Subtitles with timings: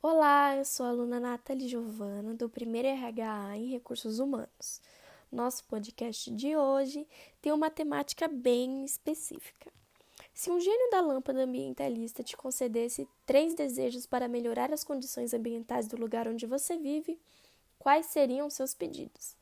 [0.00, 4.80] Olá, eu sou a aluna Nathalie Giovana, do primeiro RH em Recursos Humanos.
[5.30, 7.04] Nosso podcast de hoje
[7.42, 9.72] tem uma temática bem específica.
[10.32, 15.88] Se um gênio da lâmpada ambientalista te concedesse três desejos para melhorar as condições ambientais
[15.88, 17.18] do lugar onde você vive,
[17.76, 19.34] quais seriam seus pedidos?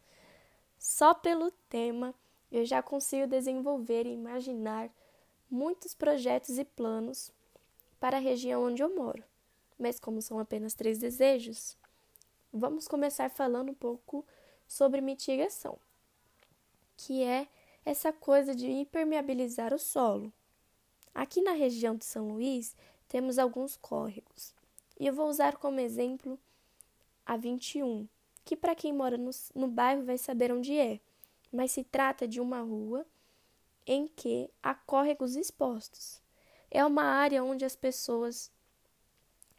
[0.79, 2.14] Só pelo tema,
[2.50, 4.88] eu já consigo desenvolver e imaginar
[5.50, 7.30] muitos projetos e planos
[8.00, 9.23] para a região onde eu moro.
[9.79, 11.77] Mas, como são apenas três desejos,
[12.52, 14.24] vamos começar falando um pouco
[14.66, 15.78] sobre mitigação,
[16.96, 17.46] que é
[17.84, 20.33] essa coisa de impermeabilizar o solo.
[21.14, 22.77] Aqui na região de São Luís,
[23.09, 24.55] temos alguns córregos,
[24.98, 26.38] e eu vou usar como exemplo
[27.24, 28.08] a 21,
[28.45, 31.00] que para quem mora no, no bairro vai saber onde é,
[31.52, 33.06] mas se trata de uma rua
[33.86, 36.20] em que há córregos expostos.
[36.70, 38.50] É uma área onde as pessoas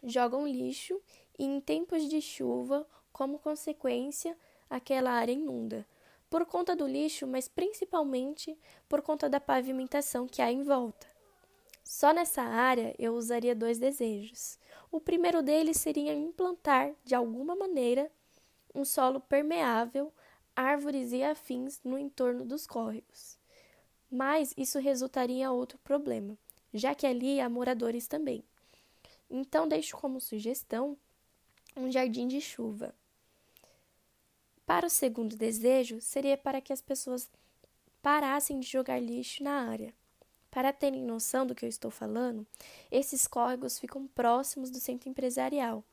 [0.08, 1.00] jogam lixo
[1.38, 4.36] e, em tempos de chuva, como consequência,
[4.70, 5.86] aquela área inunda.
[6.30, 8.58] Por conta do lixo, mas principalmente
[8.90, 11.08] por conta da pavimentação que há em volta.
[11.84, 14.60] Só nessa área eu usaria dois desejos.
[14.92, 18.12] O primeiro deles seria implantar, de alguma maneira,
[18.76, 20.14] um solo permeável,
[20.56, 23.38] árvores e afins no entorno dos córregos.
[24.12, 26.38] Mas isso resultaria em outro problema,
[26.74, 28.44] já que ali há moradores também.
[29.30, 30.98] Então, deixo como sugestão
[31.76, 32.94] um jardim de chuva.
[34.66, 37.30] Para o segundo desejo, seria para que as pessoas
[38.02, 39.94] parassem de jogar lixo na área.
[40.50, 42.46] Para terem noção do que eu estou falando,
[42.92, 45.84] esses córregos ficam próximos do centro empresarial,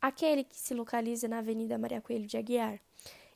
[0.00, 2.80] aquele que se localiza na Avenida Maria Coelho de Aguiar.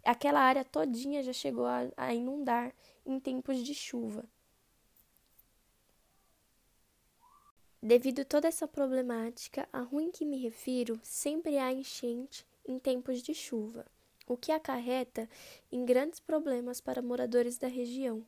[0.04, 2.74] Aquela área todinha já chegou a, inundar
[3.06, 4.24] em tempos de chuva.
[7.86, 13.34] Devido toda essa problemática, a ruim que me refiro sempre há enchente em tempos de
[13.34, 13.84] chuva,
[14.26, 15.28] o que acarreta
[15.70, 18.24] em grandes problemas para moradores da região.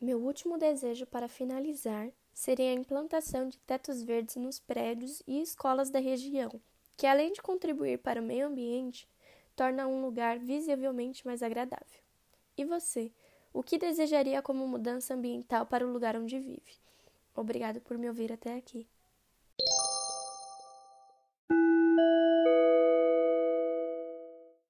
[0.00, 5.90] Meu último desejo para finalizar seria a implantação de tetos verdes nos prédios e escolas
[5.90, 6.60] da região,
[6.96, 9.08] que além de contribuir para o meio ambiente,
[9.56, 12.00] torna um lugar visivelmente mais agradável.
[12.56, 13.10] E você,
[13.52, 16.78] o que desejaria como mudança ambiental para o lugar onde vive?
[17.34, 18.86] Obrigado por me ouvir até aqui.